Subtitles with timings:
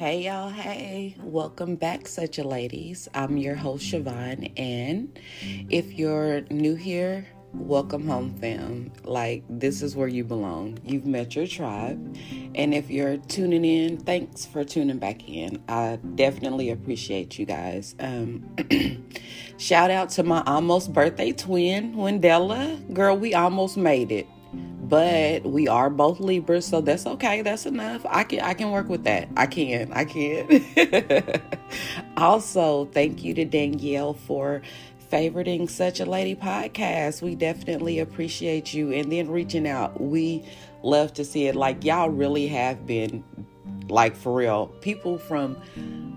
[0.00, 3.06] Hey y'all, hey, welcome back, such a ladies.
[3.12, 5.20] I'm your host Siobhan, and
[5.68, 8.94] if you're new here, welcome home, fam.
[9.04, 10.78] Like, this is where you belong.
[10.86, 12.16] You've met your tribe,
[12.54, 15.62] and if you're tuning in, thanks for tuning back in.
[15.68, 17.94] I definitely appreciate you guys.
[18.00, 18.56] Um,
[19.58, 22.94] shout out to my almost birthday twin, Wendella.
[22.94, 24.26] Girl, we almost made it
[24.90, 27.42] but we are both Libras, so that's okay.
[27.42, 28.04] That's enough.
[28.08, 29.28] I can I can work with that.
[29.36, 29.92] I can.
[29.92, 31.40] I can.
[32.16, 34.62] also, thank you to Danielle for
[35.10, 37.22] favoriting such a lady podcast.
[37.22, 40.00] We definitely appreciate you and then reaching out.
[40.00, 40.44] We
[40.82, 41.54] love to see it.
[41.54, 43.22] Like y'all really have been
[43.90, 44.68] like for real.
[44.80, 45.56] People from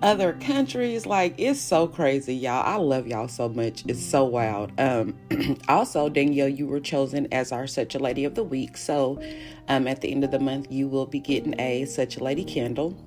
[0.01, 1.05] other countries.
[1.05, 2.63] Like it's so crazy, y'all.
[2.65, 3.83] I love y'all so much.
[3.87, 4.71] It's so wild.
[4.79, 5.17] Um,
[5.67, 8.77] also, Danielle, you were chosen as our Such a Lady of the Week.
[8.77, 9.21] So,
[9.67, 12.43] um, at the end of the month, you will be getting a Such a Lady
[12.43, 12.97] candle.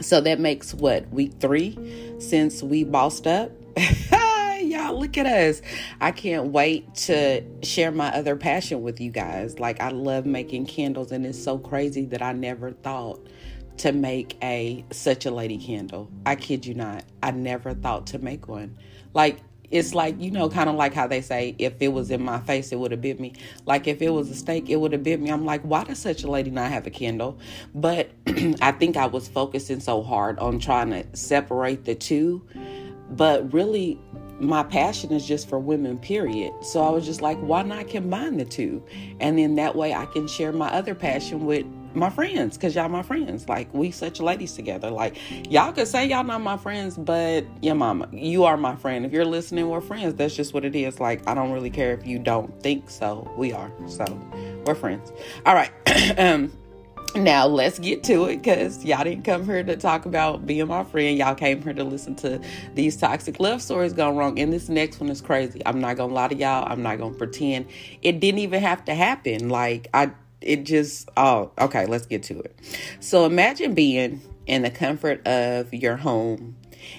[0.00, 1.78] So that makes what week three
[2.18, 3.50] since we bossed up.
[4.60, 5.62] y'all look at us
[6.00, 10.66] i can't wait to share my other passion with you guys like i love making
[10.66, 13.20] candles and it's so crazy that i never thought
[13.78, 16.10] to make a such a lady candle.
[16.24, 17.04] I kid you not.
[17.22, 18.76] I never thought to make one.
[19.14, 22.22] Like it's like you know kind of like how they say if it was in
[22.22, 23.32] my face it would have bit me
[23.64, 25.98] like if it was a steak it would have bit me i'm like why does
[25.98, 27.38] such a lady not have a candle
[27.74, 28.10] but
[28.60, 32.46] i think i was focusing so hard on trying to separate the two
[33.10, 33.98] but really
[34.38, 38.36] my passion is just for women period so i was just like why not combine
[38.36, 38.82] the two
[39.20, 42.88] and then that way i can share my other passion with my friends because y'all
[42.88, 43.48] my friends.
[43.48, 44.90] Like we such ladies together.
[44.90, 45.16] Like
[45.50, 49.04] y'all could say y'all not my friends, but your mama, you are my friend.
[49.04, 50.14] If you're listening, we're friends.
[50.14, 51.00] That's just what it is.
[51.00, 53.30] Like I don't really care if you don't think so.
[53.36, 53.70] We are.
[53.86, 54.04] So
[54.64, 55.12] we're friends.
[55.44, 55.70] All right.
[56.18, 56.52] um
[57.14, 60.84] now let's get to it because y'all didn't come here to talk about being my
[60.84, 61.16] friend.
[61.16, 62.40] Y'all came here to listen to
[62.74, 64.38] these toxic love stories gone wrong.
[64.38, 65.62] And this next one is crazy.
[65.64, 66.70] I'm not gonna lie to y'all.
[66.70, 67.66] I'm not gonna pretend
[68.02, 69.48] it didn't even have to happen.
[69.48, 70.10] Like I
[70.46, 72.56] it just oh okay let's get to it.
[73.00, 76.56] So imagine being in the comfort of your home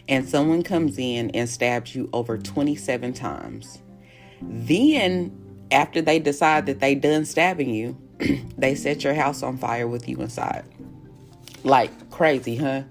[0.09, 3.79] and someone comes in and stabs you over 27 times.
[4.41, 5.35] Then
[5.71, 7.97] after they decide that they done stabbing you
[8.57, 10.65] they set your house on fire with you inside.
[11.63, 12.83] Like crazy huh?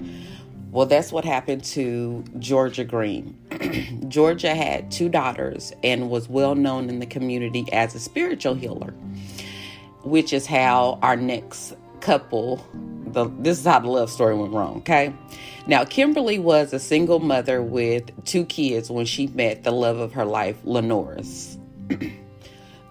[0.71, 3.39] Well that's what happened to georgia green.
[4.09, 8.95] Georgia had two daughters and was well known in the community as a spiritual healer
[10.07, 12.65] which is how our next couple
[13.09, 15.13] the this is how the love story went wrong okay?
[15.67, 20.13] Now kimberly was a single mother with two kids when she met the love of
[20.13, 21.59] her life lenoris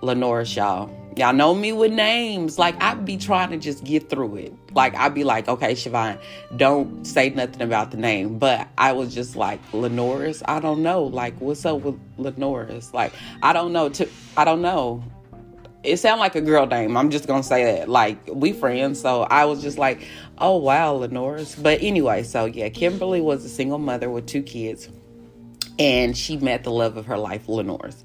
[0.01, 0.91] lenoris y'all.
[1.15, 2.59] Y'all know me with names.
[2.59, 4.53] Like i'd be trying to just get through it.
[4.73, 6.19] Like i'd be like okay siobhan
[6.57, 8.37] don't say nothing about the name.
[8.39, 11.03] But i was just like lenoris i don't know.
[11.03, 13.87] Like what's up with lenoris like i don't know.
[13.87, 15.03] To i don't know
[15.85, 16.97] it sounded like a girl name.
[16.97, 17.90] I'm just gonna say that.
[17.90, 20.07] Like we friends, so I was just like,
[20.38, 21.62] oh wow, Lenoris.
[21.62, 24.90] But anyway, so yeah, Kimberly was a single mother with two kids,
[25.79, 27.96] and she met the love of her life, Lenoris.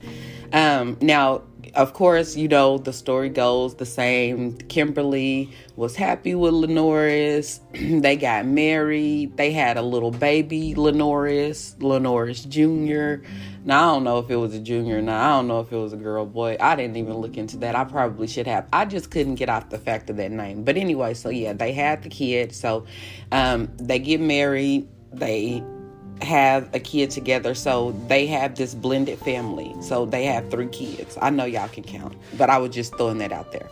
[0.53, 1.43] Um, now
[1.75, 4.57] of course, you know, the story goes the same.
[4.57, 7.61] Kimberly was happy with Lenoris.
[8.03, 9.37] they got married.
[9.37, 13.27] They had a little baby, Lenoris, Lenoris Jr.
[13.65, 15.03] Now, I don't know if it was a junior.
[15.03, 16.57] Now, I don't know if it was a girl, boy.
[16.61, 17.77] I didn't even look into that.
[17.77, 18.67] I probably should have.
[18.73, 20.65] I just couldn't get off the fact of that name.
[20.65, 22.55] But anyway, so yeah, they had the kid.
[22.55, 22.87] So
[23.33, 24.89] um, they get married.
[25.13, 25.63] They
[26.23, 29.75] have a kid together so they have this blended family.
[29.81, 31.17] So they have three kids.
[31.21, 33.69] I know y'all can count but i was just throwing that out there.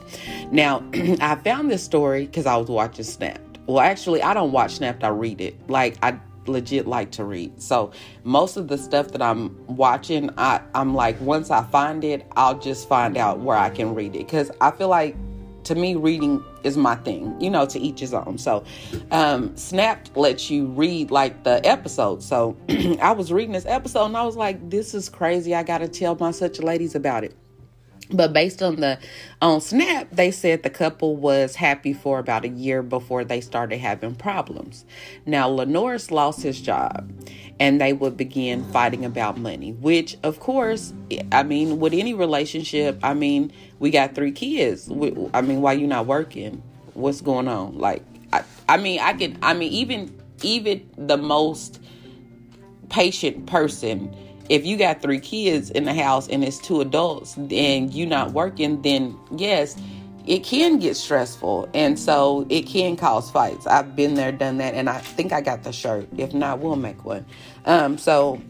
[0.50, 0.84] Now
[1.20, 5.04] i found this story because i was watching snapped well actually i don't watch snapped
[5.04, 5.56] i read it.
[5.68, 7.60] Like i legit like to read.
[7.60, 7.92] So
[8.24, 12.58] most of the stuff that i'm watching i i'm like once i find it i'll
[12.58, 14.26] just find out where i can read it.
[14.26, 15.16] Because i feel like
[15.68, 18.38] to me, reading is my thing, you know, to each his own.
[18.38, 18.64] So,
[19.10, 22.22] um, Snapped lets you read like the episode.
[22.22, 22.56] So,
[23.00, 25.54] I was reading this episode and I was like, this is crazy.
[25.54, 27.36] I got to tell my such ladies about it.
[28.10, 28.98] But based on the
[29.42, 33.78] on Snap, they said the couple was happy for about a year before they started
[33.78, 34.84] having problems.
[35.26, 37.10] Now Lenoris lost his job
[37.60, 40.94] and they would begin fighting about money, which of course,
[41.32, 44.90] I mean, with any relationship, I mean, we got three kids.
[45.34, 46.62] I mean, why you not working?
[46.94, 47.78] What's going on?
[47.78, 48.02] Like
[48.32, 51.80] I, I mean, I can I mean even even the most
[52.88, 54.14] patient person
[54.48, 58.32] if you got three kids in the house and it's two adults and you not
[58.32, 59.76] working, then yes,
[60.26, 61.68] it can get stressful.
[61.74, 63.66] And so it can cause fights.
[63.66, 66.08] I've been there done that and i think i got the shirt.
[66.16, 67.26] If not we'll make one.
[67.66, 68.40] Um, so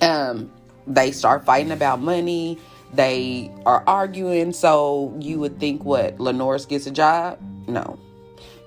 [0.00, 0.50] um,
[0.86, 2.58] they start fighting about money.
[2.92, 4.52] They are arguing.
[4.52, 7.38] So you would think what lenoris gets a job?
[7.66, 7.98] No.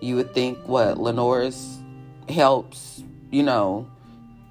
[0.01, 1.73] You would think what lenoris
[2.29, 3.89] helps you know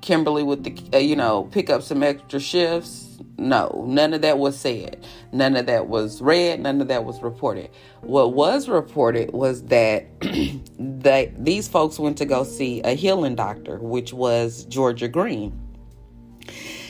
[0.06, 3.06] kimberly with the uh, you know pick up some extra shifts
[3.38, 5.04] no, none of that was said.
[5.32, 6.60] None of that was read.
[6.60, 7.70] None of that was reported.
[8.00, 10.06] What was reported was that
[10.78, 15.60] they, these folks went to go see a healing doctor, which was Georgia Green.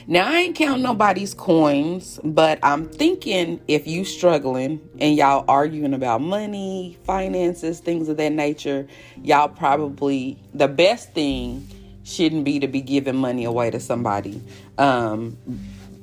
[0.06, 5.94] Now I ain't counting nobody's coins, but I'm thinking if you struggling and y'all arguing
[5.94, 8.86] about money, finances, things of that nature,
[9.20, 11.66] y'all probably the best thing
[12.06, 14.40] shouldn't be to be giving money away to somebody.
[14.78, 15.36] Um,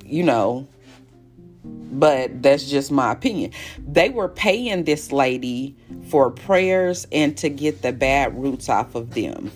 [0.04, 0.68] you know,
[1.64, 3.52] but that's just my opinion.
[3.78, 5.76] They were paying this lady
[6.10, 9.50] for prayers and to get the bad roots off of them.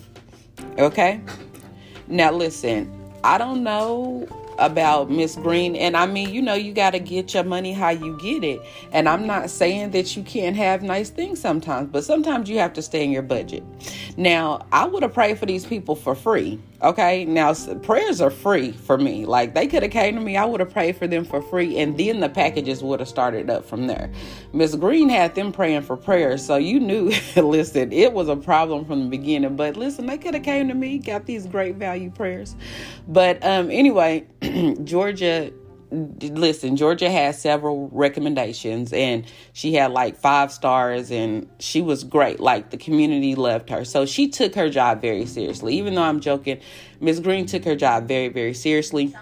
[0.79, 1.21] Okay?
[2.07, 2.91] Now, listen,
[3.23, 4.27] I don't know
[4.59, 5.75] about Miss Green.
[5.75, 8.61] And I mean, you know, you got to get your money how you get it.
[8.91, 12.73] And I'm not saying that you can't have nice things sometimes, but sometimes you have
[12.73, 13.63] to stay in your budget.
[14.17, 16.59] Now, I would have prayed for these people for free.
[16.81, 17.25] Okay.
[17.25, 19.25] Now, prayers are free for me.
[19.25, 21.77] Like they could have came to me, I would have prayed for them for free,
[21.77, 24.09] and then the packages would have started up from there.
[24.53, 27.11] Miss Green had them praying for prayers, so you knew.
[27.35, 29.55] listen, it was a problem from the beginning.
[29.55, 32.55] But listen, they could have came to me, got these great value prayers.
[33.07, 34.25] But um, anyway,
[34.83, 35.51] Georgia
[35.91, 42.39] listen, Georgia has several recommendations and she had like five stars and she was great.
[42.39, 43.83] Like the community loved her.
[43.85, 45.75] So she took her job very seriously.
[45.75, 46.59] Even though I'm joking,
[46.99, 49.13] Miss Green took her job very, very seriously.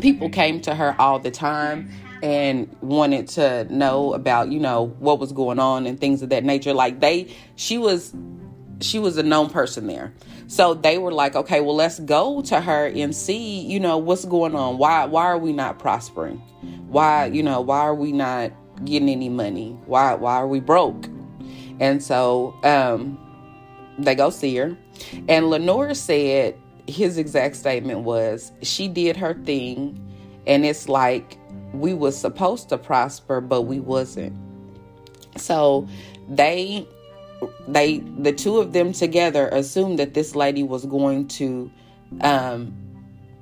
[0.00, 1.90] People came to her all the time
[2.22, 6.44] and wanted to know about, you know, what was going on and things of that
[6.44, 6.72] nature.
[6.72, 8.14] Like they she was
[8.80, 10.12] she was a known person there.
[10.46, 14.24] So they were like, okay, well, let's go to her and see, you know, what's
[14.24, 14.78] going on.
[14.78, 16.38] Why why are we not prospering?
[16.88, 18.52] Why, you know, why are we not
[18.84, 19.78] getting any money?
[19.86, 21.06] Why why are we broke?
[21.80, 23.18] And so um
[23.98, 24.76] they go see her.
[25.28, 30.00] And Lenore said his exact statement was she did her thing
[30.46, 31.36] and it's like
[31.74, 34.34] we was supposed to prosper but we wasn't.
[35.36, 35.86] So
[36.28, 36.86] they
[37.66, 41.70] they the two of them together assumed that this lady was going to
[42.20, 42.74] um,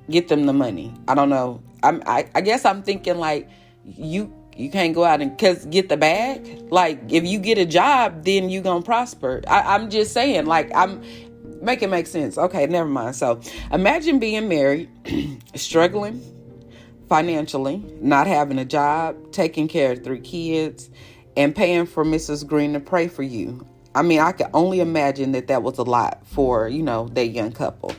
[0.09, 0.93] get them the money.
[1.07, 1.61] I don't know.
[1.83, 3.49] I'm I, I guess I'm thinking like
[3.85, 6.71] you you can't go out and cause get the bag.
[6.71, 9.41] Like if you get a job, then you gonna prosper.
[9.47, 11.03] I, I'm just saying, like I'm
[11.61, 12.37] make it make sense.
[12.37, 13.15] Okay, never mind.
[13.15, 13.41] So
[13.71, 14.89] imagine being married,
[15.55, 16.21] struggling
[17.07, 20.89] financially, not having a job, taking care of three kids,
[21.35, 22.45] and paying for Mrs.
[22.45, 23.65] Green to pray for you.
[23.97, 27.29] I mean, I can only imagine that that was a lot for, you know, that
[27.29, 27.95] young couple.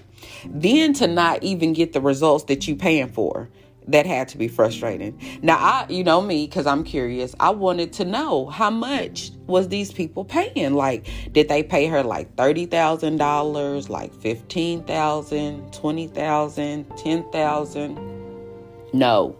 [0.46, 3.48] Then to not even get the results that you paying for,
[3.88, 5.20] that had to be frustrating.
[5.42, 9.70] Now, I, you know me, because I'm curious, I wanted to know how much was
[9.70, 10.74] these people paying?
[10.74, 18.92] Like, did they pay her like $30,000, like $15,000, $20,000, $10,000?
[18.92, 19.36] No.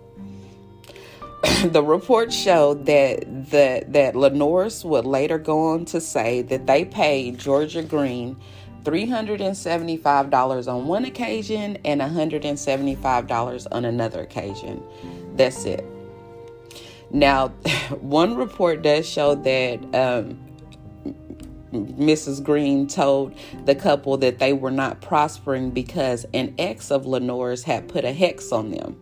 [1.64, 3.20] the report showed that
[3.50, 8.36] the, that Lenoris would later go on to say that they paid Georgia Green
[8.82, 14.82] $375 on one occasion and $175 on another occasion.
[15.36, 15.84] That's it.
[17.10, 17.48] Now,
[18.00, 20.38] one report does show that um,
[21.72, 22.42] Mrs.
[22.42, 23.34] Green told
[23.64, 28.12] the couple that they were not prospering because an ex of Lenore's had put a
[28.12, 29.00] hex on them.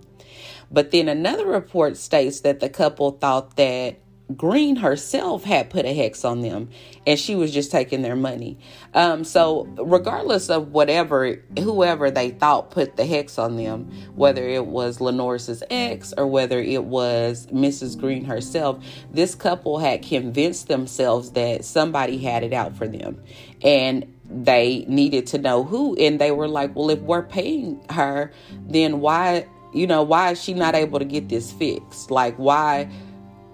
[0.70, 4.00] But then another report states that the couple thought that
[4.34, 6.68] Green herself had put a hex on them
[7.06, 8.58] and she was just taking their money.
[8.92, 14.66] Um, so, regardless of whatever, whoever they thought put the hex on them, whether it
[14.66, 17.96] was Lenore's ex or whether it was Mrs.
[17.96, 23.22] Green herself, this couple had convinced themselves that somebody had it out for them.
[23.62, 25.94] And they needed to know who.
[25.96, 28.32] And they were like, well, if we're paying her,
[28.66, 29.46] then why
[29.76, 32.10] you know, why is she not able to get this fixed?
[32.10, 32.88] Like, why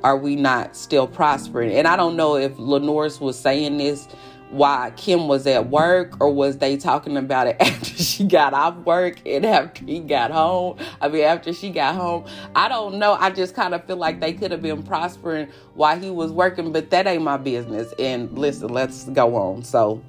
[0.04, 1.72] are we not still prospering?
[1.72, 4.06] And I don't know if Lenoris was saying this
[4.50, 8.76] why Kim was at work or was they talking about it after she got off
[8.84, 10.76] work and after he got home?
[11.00, 12.26] I mean, after she got home.
[12.54, 13.14] I don't know.
[13.14, 16.70] I just kind of feel like they could have been prospering while he was working,
[16.70, 17.92] but that ain't my business.
[17.98, 19.64] And listen, let's go on.
[19.64, 20.02] So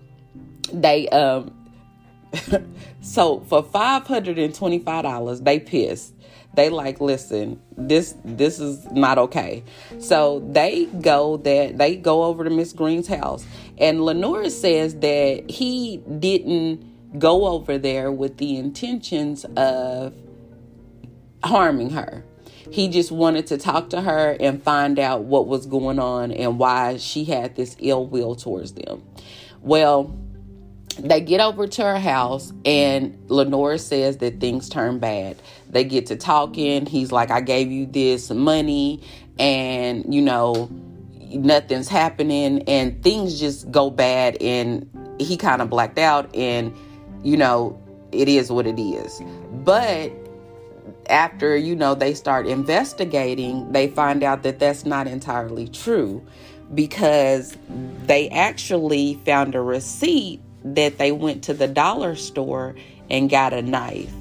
[0.72, 1.62] they, um,
[3.01, 6.13] so for $525, they pissed.
[6.55, 9.63] they like listen this this is not okay.
[9.99, 13.45] So they go that they go over to miss green's house
[13.77, 20.13] and lenora says that he didn't go over there with the intentions of
[21.43, 22.23] harming her.
[22.71, 26.57] He just wanted to talk to her and find out what was going on and
[26.57, 29.03] why she had this ill will towards them.
[29.61, 30.17] Well
[30.95, 35.38] they get over to her house and lenora says that things turn bad.
[35.69, 36.85] They get to talking.
[36.85, 39.01] He's like i gave you this money
[39.39, 40.69] and you know
[41.31, 42.63] nothing's happening.
[42.63, 46.75] And things just go bad and he kind of blacked out and
[47.23, 47.79] you know
[48.12, 49.21] it is what it is.
[49.51, 50.12] But
[51.09, 56.25] after you know they start investigating they find out that that's not entirely true
[56.73, 57.57] because
[58.05, 62.75] they actually found a receipt that they went to the dollar store
[63.10, 64.13] and got a knife.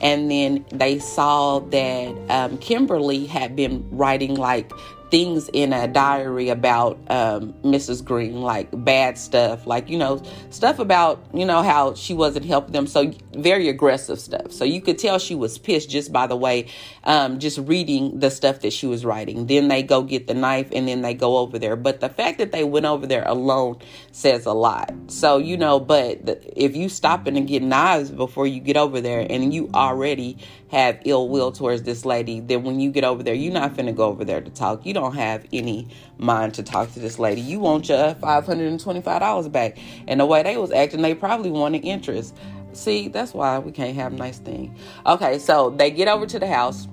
[0.00, 4.70] And then they saw that um, Kimberly had been writing like
[5.10, 8.04] things in a diary about um, Mrs.
[8.04, 12.72] Green, like bad stuff, like, you know, stuff about, you know, how she wasn't helping
[12.72, 12.86] them.
[12.86, 14.52] So, very aggressive stuff.
[14.52, 16.66] So, you could tell she was pissed just by the way,
[17.08, 19.46] um, just reading the stuff that she was writing.
[19.46, 21.74] Then they go get the knife and then they go over there.
[21.74, 23.78] But the fact that they went over there alone
[24.12, 24.92] says a lot.
[25.06, 29.00] So, you know, but the, if you stop and get knives before you get over
[29.00, 30.36] there and you already
[30.70, 33.96] have ill will towards this lady, then when you get over there, you're not finna
[33.96, 34.84] go over there to talk.
[34.84, 35.88] You don't have any
[36.18, 37.40] mind to talk to this lady.
[37.40, 39.78] You want your $525 back.
[40.06, 42.36] And the way they was acting, they probably wanted interest.
[42.74, 44.78] See, that's why we can't have nice things.
[45.06, 46.86] Okay, so they get over to the house,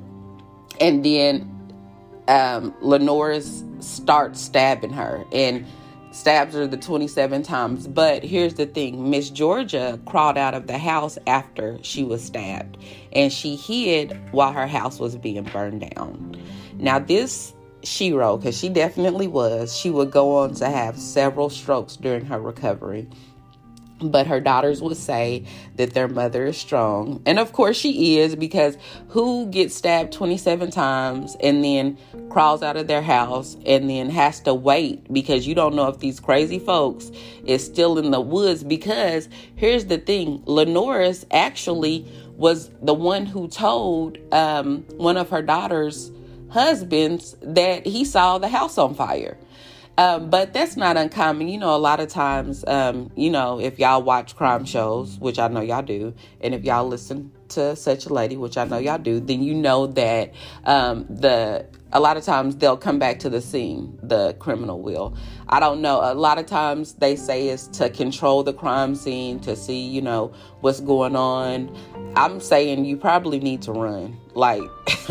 [0.79, 1.73] and then
[2.27, 5.25] um, Lenoris starts stabbing her.
[5.31, 5.65] And
[6.15, 7.87] stabs her the 27 times.
[7.87, 12.77] But here's the thing Miss Georgia crawled out of the house after she was stabbed,
[13.11, 16.41] and she hid while her house was being burned down.
[16.77, 17.53] Now, this
[17.83, 22.39] Shiro, because she definitely was, she would go on to have several strokes during her
[22.39, 23.07] recovery
[24.01, 27.21] but her daughters would say that their mother is strong.
[27.25, 28.77] And of course, she is because
[29.09, 31.97] who gets stabbed 27 times and then
[32.29, 35.99] crawls out of their house and then has to wait because you don't know if
[35.99, 37.11] these crazy folks
[37.45, 38.63] is still in the woods?
[38.63, 45.41] Because here's the thing Lenora's actually was the one who told um, one of her
[45.41, 46.11] daughters'
[46.49, 49.37] husbands that he saw the house on fire.
[49.97, 51.47] Um, but that's not uncommon.
[51.47, 55.39] You know, a lot of times, um, you know, if y'all watch crime shows, which
[55.39, 58.77] I know y'all do, and if y'all listen to such a lady, which I know
[58.77, 60.33] y'all do, then you know that
[60.65, 65.15] um, the a lot of times they'll come back to the scene, the criminal will.
[65.47, 66.01] I don't know.
[66.03, 70.01] A lot of times they say it's to control the crime scene, to see, you
[70.01, 71.73] know, what's going on.
[72.17, 74.19] I'm saying you probably need to run.
[74.35, 74.61] Like,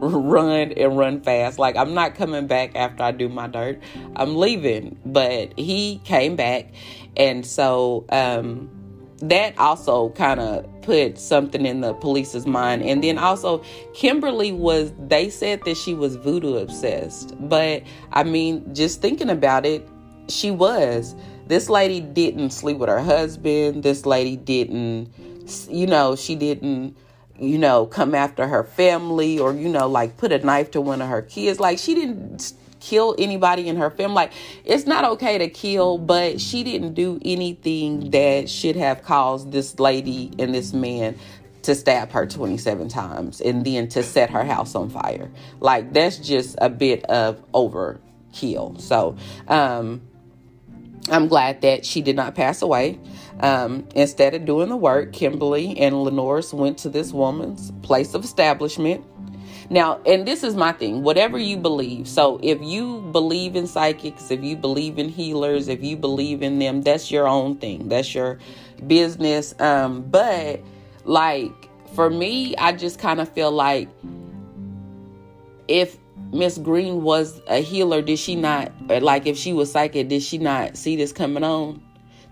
[0.00, 1.58] run and run fast.
[1.58, 3.80] Like, I'm not coming back after I do my dirt.
[4.16, 4.98] I'm leaving.
[5.04, 6.72] But he came back.
[7.16, 8.70] And so, um,
[9.20, 12.82] that also kind of put something in the police's mind.
[12.82, 13.62] And then also,
[13.94, 17.34] Kimberly was, they said that she was voodoo obsessed.
[17.48, 19.86] But I mean, just thinking about it,
[20.28, 21.14] she was.
[21.46, 23.82] This lady didn't sleep with her husband.
[23.82, 25.12] This lady didn't,
[25.68, 26.96] you know, she didn't
[27.38, 31.00] you know, come after her family or, you know, like put a knife to one
[31.00, 31.60] of her kids.
[31.60, 34.14] Like she didn't kill anybody in her family.
[34.14, 34.32] Like,
[34.64, 39.78] it's not okay to kill, but she didn't do anything that should have caused this
[39.78, 41.16] lady and this man
[41.62, 45.30] to stab her 27 times and then to set her house on fire.
[45.60, 48.80] Like, that's just a bit of overkill.
[48.80, 49.16] So,
[49.48, 50.02] um,
[51.10, 52.98] I'm glad that she did not pass away.
[53.40, 58.24] Um, instead of doing the work, Kimberly and Lenoris went to this woman's place of
[58.24, 59.04] establishment
[59.70, 62.08] now, and this is my thing whatever you believe.
[62.08, 66.58] So, if you believe in psychics, if you believe in healers, if you believe in
[66.58, 68.38] them, that's your own thing, that's your
[68.86, 69.54] business.
[69.60, 70.62] Um, but,
[71.04, 71.52] like,
[71.94, 73.88] for me, I just kind of feel like
[75.66, 75.98] if
[76.32, 80.38] Miss Green was a healer, did she not, like, if she was psychic, did she
[80.38, 81.82] not see this coming on?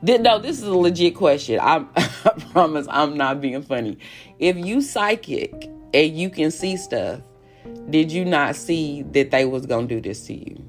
[0.07, 1.59] No, this is a legit question.
[1.61, 3.99] I'm, I promise I'm not being funny.
[4.39, 7.21] If you psychic and you can see stuff,
[7.91, 10.63] did you not see that they was gonna do this to you?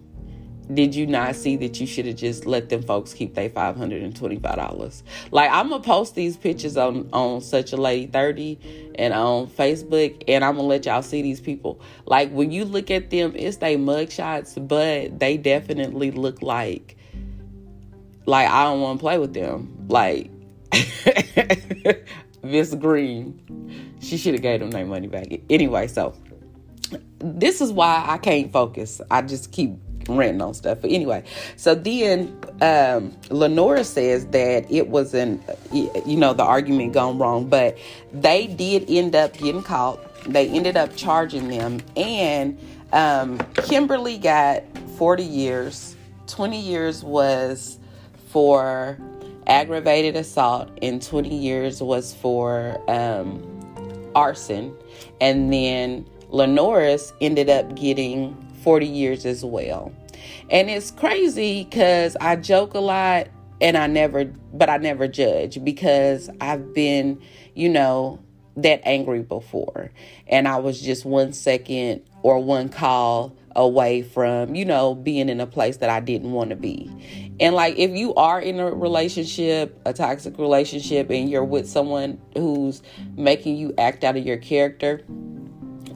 [0.73, 3.77] Did you not see that you should have just let them folks keep their five
[3.77, 5.03] hundred and twenty five dollars?
[5.31, 8.59] Like I'm gonna post these pictures on on such a lady thirty
[8.95, 11.79] and on Facebook, and I'm gonna let y'all see these people.
[12.05, 16.96] Like when you look at them, it's they mugshots, but they definitely look like
[18.27, 19.87] like I don't want to play with them.
[19.87, 20.29] Like
[22.43, 23.95] Miss Green.
[23.99, 25.27] She should have gave them their money back.
[25.49, 26.13] Anyway, so
[27.19, 29.01] this is why I can't focus.
[29.09, 29.71] I just keep
[30.07, 30.79] ranting on stuff.
[30.81, 31.23] But anyway,
[31.55, 35.41] so then um, Lenora says that it was an,
[35.73, 37.77] you know, the argument gone wrong, but
[38.13, 39.99] they did end up getting caught.
[40.25, 42.59] They ended up charging them, and
[42.91, 44.63] um, Kimberly got
[44.97, 45.95] 40 years.
[46.27, 47.79] 20 years was
[48.27, 48.97] for
[49.47, 53.41] aggravated assault, and 20 years was for um,
[54.15, 54.75] arson.
[55.21, 59.93] And then Lenoris ended up getting 40 years as well.
[60.49, 63.27] And it's crazy because I joke a lot
[63.61, 67.19] and I never, but I never judge because I've been,
[67.55, 68.19] you know,
[68.57, 69.91] that angry before.
[70.27, 75.39] And I was just one second or one call away from, you know, being in
[75.39, 76.91] a place that I didn't want to be.
[77.39, 82.19] And like if you are in a relationship, a toxic relationship, and you're with someone
[82.35, 82.81] who's
[83.15, 85.01] making you act out of your character,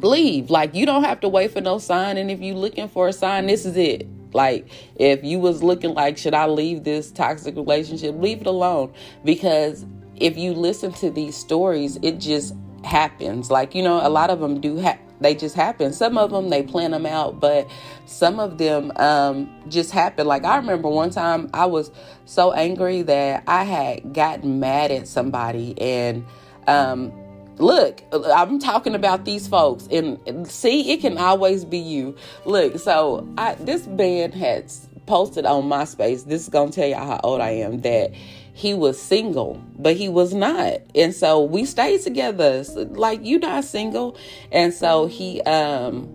[0.01, 0.49] leave.
[0.49, 2.17] Like you don't have to wait for no sign.
[2.17, 4.07] And if you're looking for a sign, this is it.
[4.33, 8.15] Like if you was looking like, should I leave this toxic relationship?
[8.17, 8.93] Leave it alone.
[9.23, 9.85] Because
[10.21, 13.51] if you listen to these stories, it just happens.
[13.51, 15.93] Like, you know, a lot of them do have they just happen.
[15.93, 17.69] Some of them they plan them out, but
[18.05, 20.25] some of them um, just happen.
[20.25, 21.91] Like I remember one time I was
[22.25, 26.25] so angry that I had gotten mad at somebody and
[26.67, 27.13] um,
[27.57, 33.27] look i'm talking about these folks and, see it can always be you look so
[33.37, 34.71] i this man had
[35.05, 38.11] posted on myspace this is gonna tell y'all how old i am that
[38.61, 43.63] he was single but he was not and so we stayed together like you not
[43.63, 44.15] single
[44.51, 46.07] and so he um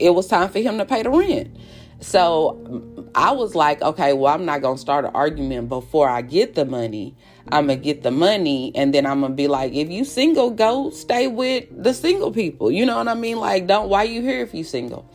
[0.00, 1.56] it was time for him to pay the rent
[2.00, 6.22] so I was like, okay, well, I'm not going to start an argument before I
[6.22, 7.14] get the money.
[7.52, 10.04] I'm going to get the money and then I'm going to be like, if you
[10.04, 12.70] single, go stay with the single people.
[12.70, 13.38] You know what I mean?
[13.38, 15.10] Like, don't, why you here if you single?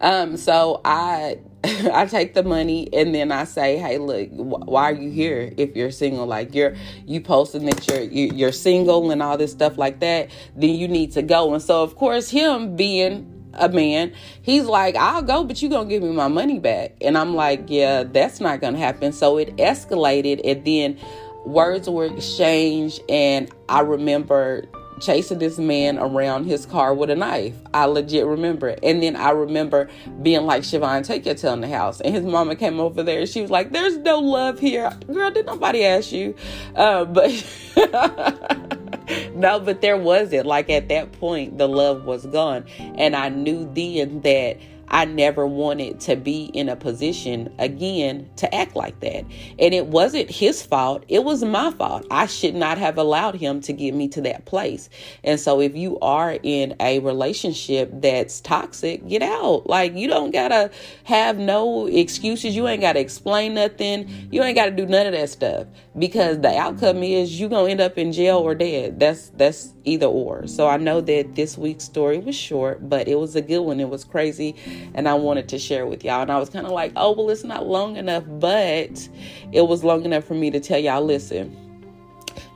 [0.00, 4.90] Um, so I, I take the money and then I say, hey, look, wh- why
[4.90, 6.26] are you here if you're single?
[6.26, 10.70] Like you're, you posting that you're, you're single and all this stuff like that, then
[10.70, 11.52] you need to go.
[11.52, 14.12] And so, of course, him being a man.
[14.42, 16.96] He's like, I'll go, but you gonna give me my money back.
[17.00, 19.12] And I'm like, yeah, that's not gonna happen.
[19.12, 20.98] So it escalated, and then
[21.44, 24.64] words were exchanged, and I remember
[25.00, 27.54] chasing this man around his car with a knife.
[27.72, 28.80] I legit remember it.
[28.82, 29.88] And then I remember
[30.22, 32.00] being like, Siobhan, take your tail in the house.
[32.00, 34.90] And his mama came over there and she was like, There's no love here.
[35.06, 36.34] Girl, did nobody ask you?
[36.74, 37.30] Uh, but
[39.34, 40.46] no, but there wasn't.
[40.46, 42.64] Like at that point, the love was gone.
[42.78, 44.58] And I knew then that
[44.90, 49.24] I never wanted to be in a position again to act like that.
[49.58, 52.06] And it wasn't his fault, it was my fault.
[52.10, 54.88] I should not have allowed him to get me to that place.
[55.24, 59.66] And so if you are in a relationship that's toxic, get out.
[59.66, 60.70] Like you don't got to
[61.04, 62.56] have no excuses.
[62.56, 64.28] You ain't got to explain nothing.
[64.30, 65.66] You ain't got to do none of that stuff
[65.98, 69.00] because the outcome is you going to end up in jail or dead.
[69.00, 70.46] That's that's either or.
[70.46, 73.80] So I know that this week's story was short, but it was a good one.
[73.80, 74.56] It was crazy
[74.94, 76.22] and I wanted to share with y'all.
[76.22, 79.08] And I was kind of like, oh, well, it's not long enough, but
[79.52, 81.56] it was long enough for me to tell y'all, listen,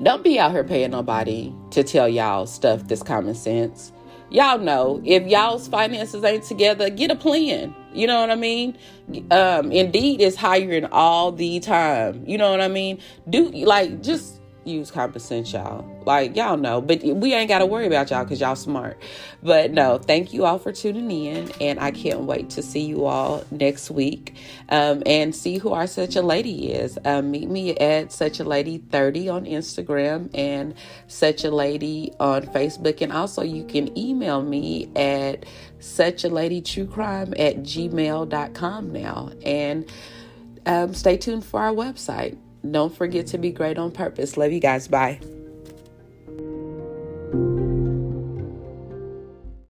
[0.02, 3.92] don't be out here paying nobody to tell y'all stuff that's common sense.
[4.30, 7.74] Y'all know if y'all's finances ain't together, get a plan.
[7.92, 8.78] You know what I mean?
[9.30, 12.24] Um, Indeed is hiring all the time.
[12.26, 12.98] You know what I mean?
[13.28, 15.84] Do like just use common sense, y'all.
[16.04, 19.00] Like y'all know, but we ain't got to worry about y'all because y'all smart.
[19.42, 23.06] But no, thank you all for tuning in, and I can't wait to see you
[23.06, 24.34] all next week
[24.68, 26.98] um, and see who our such a lady is.
[27.04, 30.74] Um, meet me at such a lady thirty on Instagram and
[31.06, 35.44] such a lady on Facebook, and also you can email me at
[35.78, 39.90] such a lady true crime at gmail.com now and
[40.64, 44.36] um, stay tuned for our website don't forget to be great on purpose.
[44.36, 44.88] Love you guys.
[44.88, 45.20] Bye.